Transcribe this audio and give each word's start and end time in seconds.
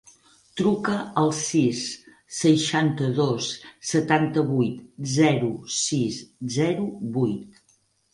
Truca 0.59 0.93
al 1.23 1.27
sis, 1.39 1.81
seixanta-dos, 2.37 3.49
setanta-vuit, 3.89 4.79
zero, 5.19 5.51
sis, 5.81 6.17
zero, 6.57 6.89
vuit. 7.19 7.61